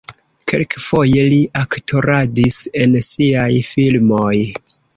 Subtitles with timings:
[0.51, 4.35] Kelkfoje li aktoradis en siaj filmoj.